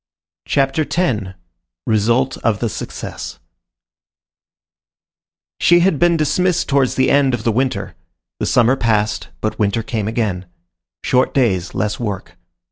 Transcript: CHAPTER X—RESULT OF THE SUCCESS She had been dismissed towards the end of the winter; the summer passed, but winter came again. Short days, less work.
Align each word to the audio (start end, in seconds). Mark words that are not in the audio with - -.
CHAPTER 0.47 0.81
X—RESULT 0.91 2.37
OF 2.37 2.57
THE 2.59 2.69
SUCCESS 2.69 3.37
She 5.59 5.81
had 5.81 5.99
been 5.99 6.17
dismissed 6.17 6.67
towards 6.67 6.95
the 6.95 7.11
end 7.11 7.35
of 7.35 7.43
the 7.43 7.51
winter; 7.51 7.93
the 8.39 8.47
summer 8.47 8.75
passed, 8.75 9.29
but 9.41 9.59
winter 9.59 9.83
came 9.83 10.07
again. 10.07 10.47
Short 11.03 11.35
days, 11.35 11.75
less 11.75 11.99
work. 11.99 12.35